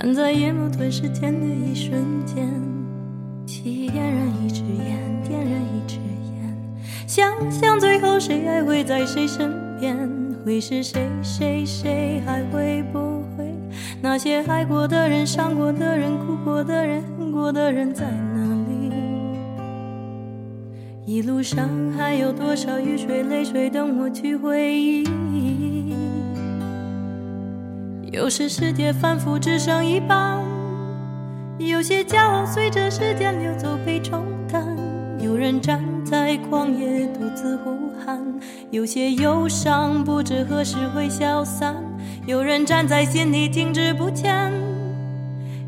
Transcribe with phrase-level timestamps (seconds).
[0.00, 2.50] 站在夜幕吞噬天的一瞬间，
[3.46, 6.58] 点燃一支烟，点燃一支烟，
[7.06, 9.96] 想想最后谁还会在谁身边，
[10.44, 11.08] 会是谁？
[11.22, 13.54] 谁谁还会不会？
[14.02, 18.92] 那些爱过的人、伤过的人、哭过的人、恨过的人在哪里？
[21.06, 25.04] 一路上还有多少雨水、泪水等我去回忆？
[28.14, 30.40] 有时世界反复只剩一半，
[31.58, 34.64] 有些骄傲随着时间流走被冲淡。
[35.18, 38.24] 有人站在旷野独自呼喊，
[38.70, 41.74] 有些忧伤不知何时会消散。
[42.24, 44.52] 有人站在心里停滞不前，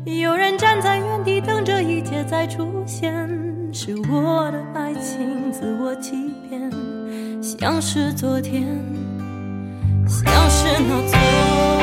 [0.05, 3.13] 有人站在原地等着一切再出现。
[3.73, 6.71] 是我的爱情自我欺骗，
[7.41, 8.63] 像是昨天，
[10.07, 11.76] 像是那昨。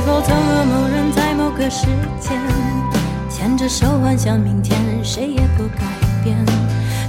[0.00, 1.84] 是否曾和某人在某个时
[2.18, 2.40] 间
[3.28, 5.84] 牵着手幻想明天，谁也不改
[6.24, 6.34] 变。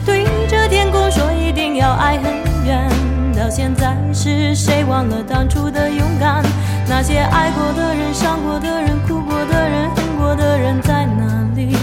[0.06, 2.90] 对着天空说一定要爱很远。
[3.34, 6.44] 到现在是谁忘了当初的勇敢？
[6.86, 11.74] 那些爱过的人、伤过的人、哭过的人、恨过的人在哪里？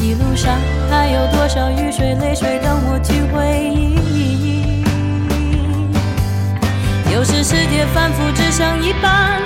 [0.00, 0.56] 一路上
[0.90, 2.57] 还有多少雨水、泪水
[7.18, 9.42] 有时世界反复只剩一半。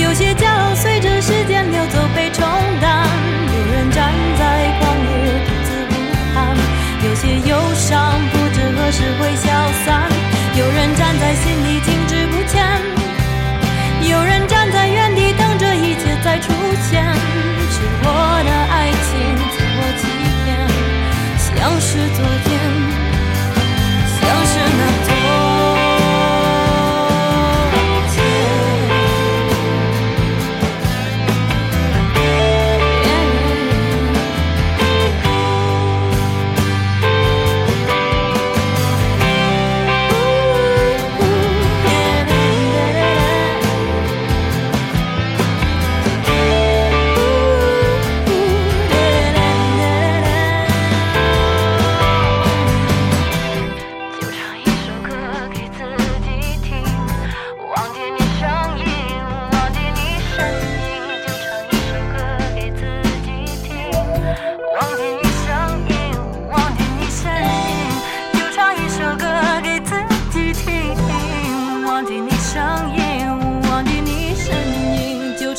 [0.00, 2.46] 有些骄傲随着时间流走被冲
[2.80, 3.08] 淡，
[3.50, 5.92] 有人站在旷野独自呼
[6.32, 6.56] 喊，
[7.02, 9.50] 有些忧伤不知何时会消
[9.84, 10.08] 散，
[10.54, 11.80] 有人站在心里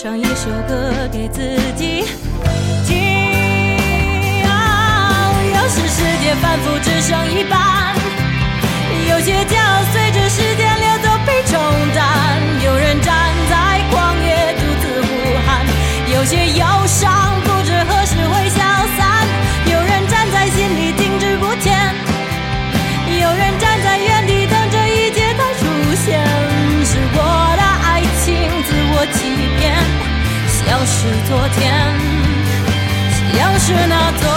[0.06, 1.42] 唱一首歌给自
[1.76, 2.04] 己。
[2.86, 7.96] 听啊有时时间反复只剩一半
[9.10, 10.65] 有些骄傲随着时间
[30.86, 31.74] 是昨天，
[33.12, 34.35] 夕阳是那昨。